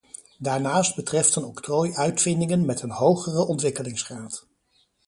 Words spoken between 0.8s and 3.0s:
betreft een octrooi uitvindingen met een